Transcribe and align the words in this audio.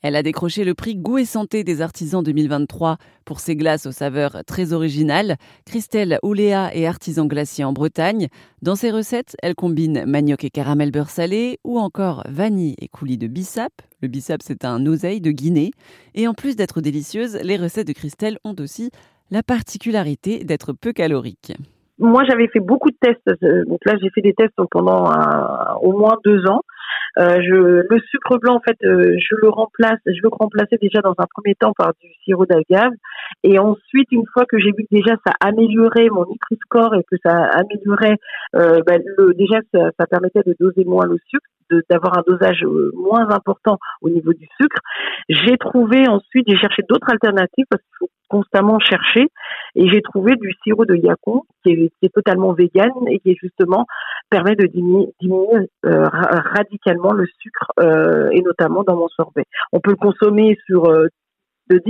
Elle 0.00 0.14
a 0.14 0.22
décroché 0.22 0.62
le 0.62 0.74
prix 0.74 0.94
Goût 0.94 1.18
et 1.18 1.24
Santé 1.24 1.64
des 1.64 1.82
artisans 1.82 2.22
2023 2.22 2.98
pour 3.24 3.40
ses 3.40 3.56
glaces 3.56 3.84
aux 3.84 3.92
saveurs 3.92 4.44
très 4.46 4.72
originales. 4.72 5.34
Christelle 5.66 6.20
Ouléa 6.22 6.72
est 6.72 6.86
artisan 6.86 7.26
glacier 7.26 7.64
en 7.64 7.72
Bretagne. 7.72 8.28
Dans 8.62 8.76
ses 8.76 8.92
recettes, 8.92 9.34
elle 9.42 9.56
combine 9.56 10.04
manioc 10.06 10.44
et 10.44 10.50
caramel 10.50 10.92
beurre 10.92 11.10
salé 11.10 11.58
ou 11.64 11.80
encore 11.80 12.22
vanille 12.28 12.76
et 12.80 12.86
coulis 12.86 13.18
de 13.18 13.26
bissap. 13.26 13.72
Le 14.00 14.06
bissap, 14.06 14.40
c'est 14.40 14.64
un 14.64 14.86
oseille 14.86 15.20
de 15.20 15.32
Guinée. 15.32 15.72
Et 16.14 16.28
en 16.28 16.34
plus 16.34 16.54
d'être 16.54 16.80
délicieuses, 16.80 17.36
les 17.42 17.56
recettes 17.56 17.88
de 17.88 17.92
Christelle 17.92 18.38
ont 18.44 18.54
aussi 18.60 18.92
la 19.32 19.42
particularité 19.42 20.44
d'être 20.44 20.72
peu 20.72 20.92
caloriques. 20.92 21.54
Moi, 21.98 22.22
j'avais 22.28 22.46
fait 22.46 22.60
beaucoup 22.60 22.90
de 22.90 22.96
tests. 23.00 23.42
Euh, 23.42 23.64
donc 23.64 23.80
là, 23.84 23.96
j'ai 24.00 24.10
fait 24.10 24.22
des 24.22 24.32
tests 24.32 24.54
pendant 24.70 25.10
au 25.82 25.98
moins 25.98 26.16
deux 26.24 26.46
ans. 26.46 26.60
Euh, 27.18 27.40
je, 27.42 27.86
le 27.88 28.00
sucre 28.10 28.38
blanc, 28.38 28.56
en 28.56 28.60
fait, 28.60 28.76
euh, 28.84 29.16
je 29.18 29.34
le 29.42 29.48
remplace, 29.48 29.98
je 30.06 30.20
veux 30.22 30.28
remplacer 30.30 30.76
déjà 30.80 31.00
dans 31.00 31.14
un 31.18 31.26
premier 31.34 31.54
temps 31.56 31.72
par 31.76 31.92
du 32.00 32.08
sirop 32.24 32.46
d'agave. 32.46 32.92
Et 33.42 33.58
ensuite, 33.58 34.10
une 34.12 34.26
fois 34.32 34.44
que 34.48 34.58
j'ai 34.58 34.70
vu 34.70 34.84
que 34.84 34.94
déjà 34.94 35.16
ça 35.26 35.32
améliorait 35.40 36.08
mon 36.10 36.24
Nutri-Score 36.26 36.94
et 36.94 37.02
que 37.10 37.16
ça 37.24 37.48
améliorait, 37.54 38.16
euh, 38.54 38.80
ben, 38.86 39.02
le, 39.16 39.34
déjà 39.34 39.58
ça, 39.74 39.90
ça, 39.98 40.06
permettait 40.06 40.42
de 40.46 40.54
doser 40.60 40.84
moins 40.84 41.06
le 41.06 41.18
sucre, 41.28 41.46
d'avoir 41.90 42.18
un 42.18 42.22
dosage 42.26 42.64
moins 42.94 43.28
important 43.30 43.78
au 44.00 44.10
niveau 44.10 44.32
du 44.32 44.46
sucre. 44.60 44.78
J'ai 45.28 45.58
trouvé 45.58 46.08
ensuite, 46.08 46.46
j'ai 46.48 46.56
cherché 46.56 46.82
d'autres 46.88 47.10
alternatives 47.10 47.66
parce 47.68 47.82
qu'il 47.82 47.96
faut 47.98 48.07
constamment 48.28 48.78
chercher 48.78 49.28
et 49.74 49.88
j'ai 49.88 50.02
trouvé 50.02 50.36
du 50.36 50.52
sirop 50.62 50.84
de 50.84 50.94
yacon 50.94 51.42
qui 51.64 51.90
est, 52.02 52.14
totalement 52.14 52.52
vegan 52.52 52.90
et 53.08 53.18
qui 53.20 53.36
justement 53.40 53.86
permet 54.30 54.56
de 54.56 54.66
diminuer, 54.66 55.08
diminuer 55.20 55.68
euh, 55.86 56.04
radicalement 56.54 57.12
le 57.12 57.26
sucre 57.40 57.72
euh, 57.80 58.30
et 58.32 58.42
notamment 58.42 58.82
dans 58.82 58.96
mon 58.96 59.08
sorbet. 59.08 59.44
On 59.72 59.80
peut 59.80 59.90
le 59.90 59.96
consommer 59.96 60.56
sur 60.66 60.86
euh, 60.86 61.08
de 61.70 61.82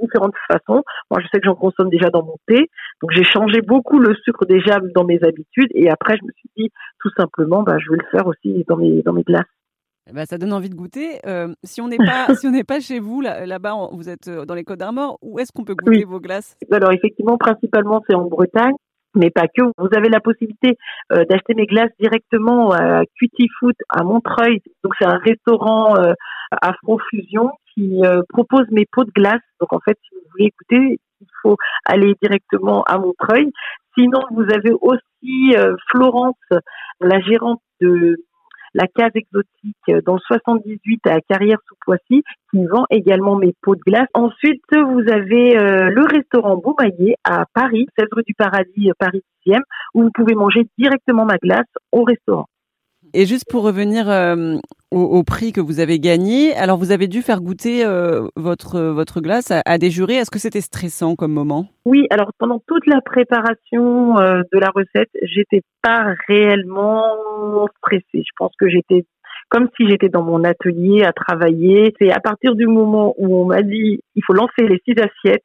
différentes 0.00 0.34
façons. 0.50 0.82
Moi, 1.10 1.20
je 1.20 1.28
sais 1.32 1.38
que 1.38 1.44
j'en 1.44 1.54
consomme 1.54 1.90
déjà 1.90 2.10
dans 2.10 2.24
mon 2.24 2.36
thé, 2.48 2.68
donc 3.00 3.12
j'ai 3.12 3.24
changé 3.24 3.60
beaucoup 3.60 4.00
le 4.00 4.16
sucre 4.16 4.46
déjà 4.46 4.80
dans 4.94 5.04
mes 5.04 5.22
habitudes 5.22 5.70
et 5.74 5.90
après 5.90 6.16
je 6.16 6.26
me 6.26 6.32
suis 6.32 6.50
dit 6.56 6.70
tout 7.00 7.10
simplement, 7.16 7.62
bah, 7.62 7.76
je 7.78 7.90
vais 7.90 7.98
le 7.98 8.08
faire 8.10 8.26
aussi 8.26 8.64
dans 8.68 8.76
mes 8.76 9.02
dans 9.02 9.12
mes 9.12 9.22
glaces. 9.22 9.46
Ben, 10.10 10.24
ça 10.26 10.38
donne 10.38 10.52
envie 10.52 10.70
de 10.70 10.74
goûter. 10.74 11.20
si 11.62 11.80
on 11.80 11.88
n'est 11.88 11.96
pas, 12.28 12.34
si 12.34 12.46
on 12.46 12.50
n'est 12.50 12.64
pas 12.64 12.80
chez 12.80 12.98
vous 12.98 13.20
là-bas, 13.20 13.88
vous 13.92 14.08
êtes 14.08 14.28
dans 14.28 14.54
les 14.54 14.64
Côtes 14.64 14.78
d'Armor. 14.78 15.18
Où 15.22 15.38
est-ce 15.38 15.52
qu'on 15.52 15.64
peut 15.64 15.74
goûter 15.74 16.04
vos 16.04 16.20
glaces? 16.20 16.56
Alors 16.70 16.92
effectivement, 16.92 17.36
principalement 17.38 18.02
c'est 18.08 18.14
en 18.14 18.26
Bretagne 18.26 18.74
mais 19.14 19.30
pas 19.30 19.46
que. 19.46 19.62
Vous 19.78 19.88
avez 19.96 20.08
la 20.08 20.20
possibilité 20.20 20.78
euh, 21.12 21.24
d'acheter 21.24 21.54
mes 21.54 21.66
glaces 21.66 21.90
directement 21.98 22.72
à 22.72 23.02
Cutie 23.18 23.48
Food 23.58 23.74
à 23.88 24.02
Montreuil. 24.04 24.60
Donc 24.82 24.94
c'est 24.98 25.06
un 25.06 25.18
restaurant 25.18 25.96
euh, 25.98 26.14
Afro-Fusion 26.62 27.50
qui 27.74 28.04
euh, 28.04 28.22
propose 28.28 28.66
mes 28.70 28.86
pots 28.90 29.04
de 29.04 29.12
glace. 29.12 29.40
Donc 29.60 29.72
en 29.72 29.80
fait, 29.80 29.98
si 30.02 30.14
vous 30.14 30.22
voulez 30.32 30.46
écouter, 30.46 31.00
il 31.20 31.26
faut 31.42 31.56
aller 31.84 32.14
directement 32.20 32.82
à 32.84 32.98
Montreuil. 32.98 33.50
Sinon, 33.96 34.20
vous 34.32 34.44
avez 34.44 34.72
aussi 34.80 35.54
euh, 35.56 35.76
Florence, 35.90 36.36
la 37.00 37.20
gérante 37.20 37.60
de 37.80 38.16
la 38.74 38.86
case 38.86 39.12
exotique 39.14 39.76
euh, 39.88 40.00
dans 40.04 40.14
le 40.14 40.20
78 40.26 41.06
à 41.06 41.20
Carrière 41.20 41.58
sous 41.68 41.74
Poissy 41.84 42.22
qui 42.50 42.64
vend 42.66 42.84
également 42.90 43.36
mes 43.36 43.54
pots 43.62 43.74
de 43.74 43.80
glace. 43.86 44.08
Ensuite, 44.14 44.62
vous 44.72 45.12
avez 45.12 45.56
euh, 45.56 45.90
le 45.90 46.04
restaurant 46.04 46.56
Beaumaillé 46.56 47.16
à 47.24 47.44
Paris, 47.54 47.86
16 47.98 48.08
rue 48.12 48.22
du 48.26 48.34
Paradis, 48.34 48.90
euh, 48.90 48.94
Paris 48.98 49.22
10e, 49.46 49.60
où 49.94 50.02
vous 50.04 50.10
pouvez 50.14 50.34
manger 50.34 50.66
directement 50.78 51.24
ma 51.24 51.36
glace 51.36 51.66
au 51.92 52.04
restaurant. 52.04 52.46
Et 53.14 53.26
juste 53.26 53.44
pour 53.50 53.62
revenir 53.62 54.06
au, 54.92 55.22
prix 55.24 55.52
que 55.52 55.60
vous 55.60 55.80
avez 55.80 55.98
gagné, 55.98 56.54
alors 56.54 56.76
vous 56.76 56.92
avez 56.92 57.08
dû 57.08 57.22
faire 57.22 57.40
goûter 57.40 57.84
votre 58.36 58.80
votre 58.80 59.20
glace 59.20 59.50
à, 59.50 59.62
à 59.64 59.78
des 59.78 59.90
jurés. 59.90 60.16
Est-ce 60.16 60.30
que 60.30 60.38
c'était 60.38 60.60
stressant 60.60 61.16
comme 61.16 61.32
moment? 61.32 61.66
Oui, 61.84 62.06
alors 62.10 62.30
pendant 62.38 62.60
toute 62.66 62.86
la 62.86 63.00
préparation 63.00 64.14
de 64.14 64.58
la 64.58 64.70
recette, 64.74 65.10
j'étais 65.22 65.62
pas 65.82 66.14
réellement 66.28 67.66
stressée. 67.78 68.04
Je 68.14 68.32
pense 68.36 68.52
que 68.58 68.68
j'étais 68.68 69.04
comme 69.52 69.68
si 69.76 69.86
j'étais 69.88 70.08
dans 70.08 70.22
mon 70.22 70.44
atelier 70.44 71.04
à 71.04 71.12
travailler. 71.12 71.94
C'est 72.00 72.10
à 72.10 72.20
partir 72.20 72.54
du 72.54 72.66
moment 72.66 73.14
où 73.18 73.36
on 73.36 73.44
m'a 73.44 73.62
dit 73.62 74.00
il 74.14 74.22
faut 74.26 74.32
lancer 74.32 74.66
les 74.66 74.80
six 74.86 74.94
assiettes 74.98 75.42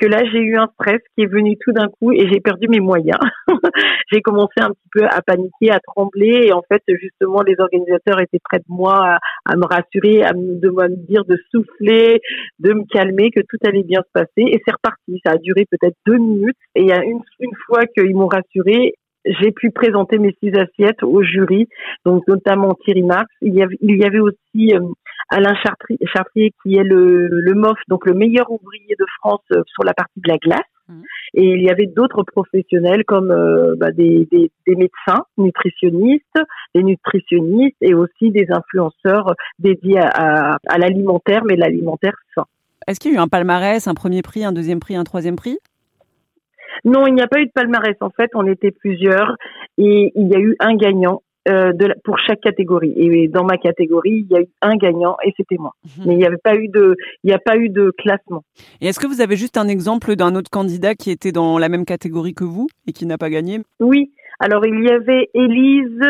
que 0.00 0.06
là 0.06 0.18
j'ai 0.32 0.40
eu 0.40 0.56
un 0.56 0.68
stress 0.74 1.00
qui 1.14 1.22
est 1.22 1.26
venu 1.26 1.56
tout 1.60 1.72
d'un 1.72 1.88
coup 1.88 2.12
et 2.12 2.28
j'ai 2.28 2.40
perdu 2.40 2.68
mes 2.68 2.80
moyens. 2.80 3.18
j'ai 4.12 4.20
commencé 4.20 4.54
un 4.60 4.70
petit 4.70 4.88
peu 4.92 5.04
à 5.04 5.20
paniquer, 5.22 5.70
à 5.70 5.80
trembler 5.80 6.46
et 6.46 6.52
en 6.52 6.62
fait 6.62 6.82
justement 7.00 7.42
les 7.42 7.56
organisateurs 7.58 8.20
étaient 8.20 8.40
près 8.42 8.58
de 8.58 8.64
moi 8.68 9.18
à, 9.44 9.56
me 9.56 9.64
rassurer, 9.64 10.22
à 10.22 10.32
me, 10.32 10.60
de 10.60 10.70
me 10.70 11.06
dire 11.06 11.24
de 11.24 11.38
souffler, 11.50 12.20
de 12.58 12.72
me 12.72 12.84
calmer, 12.90 13.30
que 13.30 13.40
tout 13.40 13.58
allait 13.64 13.82
bien 13.82 14.00
se 14.00 14.12
passer 14.12 14.30
et 14.36 14.60
c'est 14.64 14.72
reparti. 14.72 15.20
Ça 15.24 15.32
a 15.32 15.36
duré 15.38 15.66
peut-être 15.70 15.96
deux 16.06 16.18
minutes 16.18 16.56
et 16.74 16.92
une, 16.92 17.20
une 17.40 17.56
fois 17.66 17.84
qu'ils 17.86 18.14
m'ont 18.14 18.28
rassuré, 18.28 18.94
j'ai 19.24 19.52
pu 19.52 19.70
présenter 19.70 20.18
mes 20.18 20.34
six 20.42 20.52
assiettes 20.54 21.02
au 21.02 21.22
jury, 21.22 21.68
donc 22.04 22.26
notamment 22.28 22.74
Thierry 22.84 23.02
Marx. 23.02 23.26
Il 23.42 23.54
y 23.54 23.62
avait, 23.62 23.76
il 23.80 23.96
y 23.96 24.04
avait 24.04 24.20
aussi 24.20 24.74
euh, 24.74 24.80
Alain 25.28 25.54
Chartrier, 25.62 25.98
Chartrier, 26.12 26.52
qui 26.62 26.76
est 26.76 26.84
le, 26.84 27.28
le 27.28 27.54
MOF, 27.54 27.78
donc 27.88 28.06
le 28.06 28.14
meilleur 28.14 28.50
ouvrier 28.50 28.96
de 28.98 29.04
France 29.18 29.42
euh, 29.52 29.62
sur 29.66 29.84
la 29.84 29.94
partie 29.94 30.20
de 30.20 30.28
la 30.28 30.38
glace. 30.38 30.60
Mmh. 30.88 31.02
Et 31.34 31.44
il 31.44 31.62
y 31.62 31.70
avait 31.70 31.86
d'autres 31.86 32.22
professionnels 32.22 33.04
comme 33.04 33.30
euh, 33.30 33.74
bah, 33.76 33.90
des, 33.90 34.26
des, 34.32 34.50
des, 34.66 34.74
médecins, 34.74 35.24
nutritionnistes, 35.36 36.38
des 36.74 36.82
nutritionnistes 36.82 37.76
et 37.82 37.94
aussi 37.94 38.30
des 38.30 38.46
influenceurs 38.50 39.34
dédiés 39.58 39.98
à, 39.98 40.52
à, 40.52 40.58
à 40.66 40.78
l'alimentaire, 40.78 41.44
mais 41.44 41.56
l'alimentaire 41.56 42.14
sain. 42.34 42.44
Est-ce 42.86 43.00
qu'il 43.00 43.12
y 43.12 43.14
a 43.14 43.18
eu 43.18 43.20
un 43.20 43.28
palmarès, 43.28 43.86
un 43.86 43.94
premier 43.94 44.22
prix, 44.22 44.44
un 44.44 44.52
deuxième 44.52 44.80
prix, 44.80 44.96
un 44.96 45.04
troisième 45.04 45.36
prix? 45.36 45.58
Non, 46.84 47.06
il 47.06 47.14
n'y 47.14 47.20
a 47.20 47.26
pas 47.26 47.40
eu 47.40 47.46
de 47.46 47.52
palmarès. 47.52 47.96
En 48.00 48.10
fait, 48.10 48.30
on 48.34 48.46
était 48.46 48.70
plusieurs 48.70 49.36
et 49.76 50.12
il 50.14 50.28
y 50.28 50.34
a 50.34 50.38
eu 50.38 50.56
un 50.60 50.74
gagnant 50.74 51.22
euh, 51.48 51.72
de 51.72 51.94
pour 52.04 52.18
chaque 52.18 52.40
catégorie. 52.40 52.92
Et 52.96 53.28
dans 53.28 53.44
ma 53.44 53.56
catégorie, 53.56 54.26
il 54.28 54.32
y 54.32 54.36
a 54.36 54.40
eu 54.40 54.48
un 54.62 54.76
gagnant 54.76 55.16
et 55.24 55.32
c'était 55.36 55.56
moi. 55.58 55.72
Mhm. 55.84 56.04
Mais 56.06 56.12
il 56.14 56.18
n'y 56.18 56.26
avait 56.26 56.36
pas 56.36 56.56
eu 56.56 56.68
de, 56.68 56.94
il 57.24 57.28
n'y 57.28 57.34
a 57.34 57.38
pas 57.38 57.56
eu 57.56 57.68
de 57.68 57.92
classement. 57.98 58.44
Et 58.80 58.86
est-ce 58.86 59.00
que 59.00 59.06
vous 59.06 59.20
avez 59.20 59.36
juste 59.36 59.56
un 59.56 59.68
exemple 59.68 60.16
d'un 60.16 60.34
autre 60.34 60.50
candidat 60.50 60.94
qui 60.94 61.10
était 61.10 61.32
dans 61.32 61.58
la 61.58 61.68
même 61.68 61.84
catégorie 61.84 62.34
que 62.34 62.44
vous 62.44 62.68
et 62.86 62.92
qui 62.92 63.06
n'a 63.06 63.18
pas 63.18 63.30
gagné? 63.30 63.60
Oui. 63.80 64.10
Alors 64.40 64.64
il 64.64 64.84
y 64.84 64.90
avait 64.90 65.28
Élise. 65.34 66.00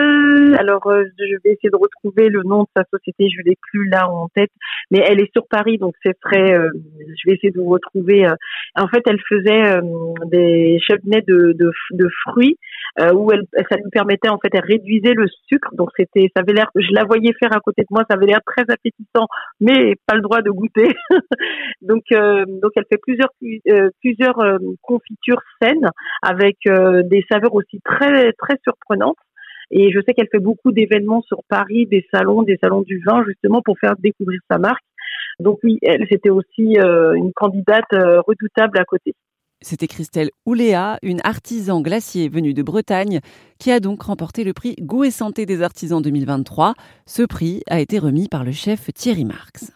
Alors 0.58 0.86
euh, 0.86 1.04
je 1.18 1.34
vais 1.44 1.52
essayer 1.52 1.70
de 1.70 1.76
retrouver 1.76 2.28
le 2.28 2.42
nom 2.42 2.64
de 2.64 2.68
sa 2.76 2.84
société. 2.92 3.28
Je 3.30 3.42
l'ai 3.42 3.56
plus 3.70 3.88
là 3.88 4.10
en 4.10 4.28
tête, 4.28 4.50
mais 4.90 5.02
elle 5.06 5.20
est 5.20 5.32
sur 5.32 5.46
Paris, 5.48 5.78
donc 5.78 5.94
c'est 6.04 6.18
très. 6.20 6.52
Euh, 6.52 6.68
je 6.98 7.30
vais 7.30 7.36
essayer 7.36 7.50
de 7.50 7.58
vous 7.58 7.70
retrouver. 7.70 8.26
Euh. 8.26 8.34
En 8.76 8.86
fait, 8.88 9.02
elle 9.06 9.20
faisait 9.28 9.80
des 10.26 10.78
de, 11.26 11.52
de, 11.52 11.72
de 11.92 12.08
fruits 12.26 12.58
où 13.14 13.30
elle, 13.32 13.42
ça 13.70 13.76
lui 13.76 13.90
permettait 13.90 14.28
en 14.28 14.38
fait, 14.38 14.48
elle 14.52 14.64
réduisait 14.64 15.14
le 15.14 15.26
sucre. 15.48 15.70
Donc 15.74 15.90
c'était, 15.96 16.30
ça 16.34 16.42
avait 16.42 16.52
l'air. 16.52 16.70
Je 16.74 16.92
la 16.92 17.04
voyais 17.04 17.32
faire 17.38 17.54
à 17.54 17.60
côté 17.60 17.82
de 17.82 17.88
moi, 17.90 18.04
ça 18.08 18.16
avait 18.16 18.26
l'air 18.26 18.40
très 18.46 18.62
appétissant, 18.68 19.26
mais 19.60 19.94
pas 20.06 20.14
le 20.14 20.22
droit 20.22 20.42
de 20.42 20.50
goûter. 20.50 20.94
donc 21.82 22.04
donc 22.10 22.72
elle 22.76 22.86
fait 22.90 22.98
plusieurs 23.00 23.30
plusieurs 24.00 24.58
confitures 24.82 25.42
saines 25.62 25.90
avec 26.22 26.56
des 26.64 27.24
saveurs 27.30 27.54
aussi 27.54 27.80
très 27.84 28.32
très, 28.32 28.56
surprenante. 28.64 29.16
Et 29.70 29.92
je 29.92 30.00
sais 30.00 30.14
qu'elle 30.14 30.28
fait 30.32 30.38
beaucoup 30.38 30.72
d'événements 30.72 31.22
sur 31.22 31.42
Paris, 31.48 31.86
des 31.86 32.06
salons, 32.12 32.42
des 32.42 32.58
salons 32.62 32.82
du 32.82 33.02
vin, 33.06 33.22
justement 33.26 33.60
pour 33.62 33.78
faire 33.78 33.96
découvrir 33.98 34.40
sa 34.50 34.58
marque. 34.58 34.84
Donc 35.40 35.58
oui, 35.62 35.78
elle, 35.82 36.06
c'était 36.10 36.30
aussi 36.30 36.78
euh, 36.78 37.12
une 37.14 37.32
candidate 37.32 37.92
euh, 37.92 38.20
redoutable 38.22 38.78
à 38.78 38.84
côté. 38.84 39.14
C'était 39.60 39.88
Christelle 39.88 40.30
Ouléa, 40.46 40.98
une 41.02 41.20
artisan 41.24 41.80
glacier 41.80 42.28
venue 42.28 42.54
de 42.54 42.62
Bretagne, 42.62 43.20
qui 43.58 43.72
a 43.72 43.80
donc 43.80 44.02
remporté 44.02 44.44
le 44.44 44.52
prix 44.52 44.76
Goût 44.80 45.04
et 45.04 45.10
Santé 45.10 45.46
des 45.46 45.62
artisans 45.62 46.00
2023. 46.00 46.74
Ce 47.06 47.22
prix 47.22 47.62
a 47.68 47.80
été 47.80 47.98
remis 47.98 48.28
par 48.28 48.44
le 48.44 48.52
chef 48.52 48.92
Thierry 48.94 49.24
Marx. 49.24 49.72